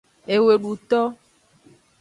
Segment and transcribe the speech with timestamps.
[0.33, 1.01] Eweduto.